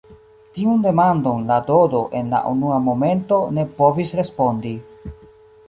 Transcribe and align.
Tiun 0.53 0.79
demandon 0.85 1.43
la 1.51 1.57
Dodo 1.67 2.01
en 2.21 2.33
la 2.37 2.41
unua 2.53 2.81
momento 2.87 3.39
ne 3.59 3.69
povis 3.83 4.17
respondi. 4.25 4.77